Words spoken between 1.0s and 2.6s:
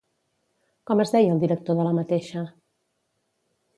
es deia el director de la mateixa?